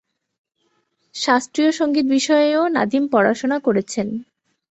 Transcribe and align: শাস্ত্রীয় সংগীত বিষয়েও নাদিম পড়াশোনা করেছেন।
শাস্ত্রীয় 1.15 1.71
সংগীত 1.71 2.05
বিষয়েও 2.07 2.63
নাদিম 2.75 3.03
পড়াশোনা 3.07 3.57
করেছেন। 3.59 4.07